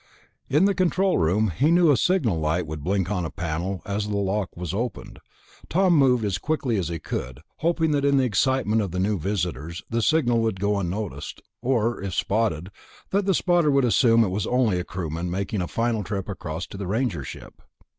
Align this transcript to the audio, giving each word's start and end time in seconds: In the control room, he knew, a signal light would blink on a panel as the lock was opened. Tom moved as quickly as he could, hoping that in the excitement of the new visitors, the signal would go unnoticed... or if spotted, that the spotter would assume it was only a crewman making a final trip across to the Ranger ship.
In 0.49 0.65
the 0.65 0.73
control 0.73 1.19
room, 1.19 1.51
he 1.55 1.69
knew, 1.69 1.91
a 1.91 1.95
signal 1.95 2.39
light 2.39 2.65
would 2.65 2.83
blink 2.83 3.11
on 3.11 3.23
a 3.23 3.29
panel 3.29 3.83
as 3.85 4.07
the 4.07 4.17
lock 4.17 4.57
was 4.57 4.73
opened. 4.73 5.19
Tom 5.69 5.95
moved 5.95 6.25
as 6.25 6.39
quickly 6.39 6.77
as 6.77 6.87
he 6.87 6.97
could, 6.97 7.41
hoping 7.57 7.91
that 7.91 8.03
in 8.03 8.17
the 8.17 8.23
excitement 8.23 8.81
of 8.81 8.89
the 8.89 8.97
new 8.99 9.19
visitors, 9.19 9.83
the 9.91 10.01
signal 10.01 10.39
would 10.39 10.59
go 10.59 10.79
unnoticed... 10.79 11.39
or 11.61 12.01
if 12.01 12.15
spotted, 12.15 12.71
that 13.11 13.27
the 13.27 13.35
spotter 13.35 13.69
would 13.69 13.85
assume 13.85 14.23
it 14.23 14.29
was 14.29 14.47
only 14.47 14.79
a 14.79 14.83
crewman 14.83 15.29
making 15.29 15.61
a 15.61 15.67
final 15.67 16.03
trip 16.03 16.27
across 16.27 16.65
to 16.65 16.77
the 16.77 16.87
Ranger 16.87 17.23
ship. 17.23 17.61